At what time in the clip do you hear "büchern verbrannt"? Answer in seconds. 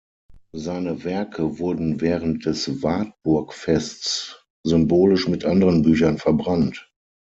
5.83-6.89